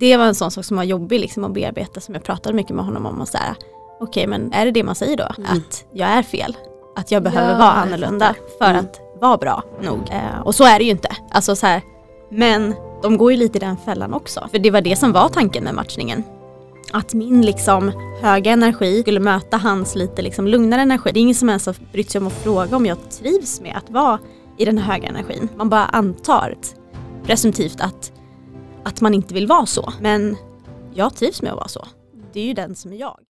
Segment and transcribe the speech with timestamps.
[0.00, 2.76] Det var en sån sak som var jobbig liksom att bearbeta som jag pratade mycket
[2.76, 3.54] med honom om och så här,
[4.00, 5.28] okej okay, men är det det man säger då?
[5.38, 5.50] Mm.
[5.50, 6.56] Att jag är fel?
[6.96, 8.76] Att jag behöver ja, vara annorlunda för mm.
[8.76, 10.00] att vara bra nog?
[10.10, 11.08] Eh, och så är det ju inte.
[11.30, 11.82] Alltså så här,
[12.30, 14.48] men de går ju lite i den fällan också.
[14.50, 16.22] För det var det som var tanken med matchningen.
[16.92, 17.92] Att min liksom
[18.22, 21.10] höga energi skulle möta hans lite liksom lugnare energi.
[21.12, 23.76] Det är ingen som ens har brytt sig om att fråga om jag trivs med
[23.76, 24.18] att vara
[24.58, 25.48] i den höga energin.
[25.56, 26.54] Man bara antar
[27.26, 28.12] presumtivt att,
[28.86, 29.92] att man inte vill vara så.
[30.00, 30.36] Men
[30.94, 31.86] jag trivs med att vara så.
[32.32, 33.18] Det är ju den som är jag.